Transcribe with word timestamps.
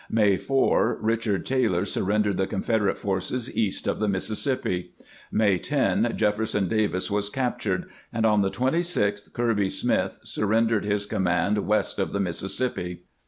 May 0.09 0.35
4, 0.35 0.97
Richard 0.99 1.45
Taylor 1.45 1.85
surrendered 1.85 2.37
the 2.37 2.47
Confederate 2.47 2.97
forces 2.97 3.55
east 3.55 3.85
of 3.85 3.99
the 3.99 4.07
Missis 4.07 4.41
sippi. 4.43 4.87
May 5.31 5.59
10, 5.59 6.13
Jefferson 6.17 6.67
Davis 6.67 7.11
was 7.11 7.29
captured; 7.29 7.87
and 8.11 8.25
on 8.25 8.41
the 8.41 8.49
26th 8.49 9.31
Kirby 9.33 9.69
Smith 9.69 10.17
surrendered 10.23 10.85
his 10.85 11.05
command 11.05 11.59
west 11.59 11.99
of 11.99 12.13
the 12.13 12.19
Mississippi. 12.19 13.03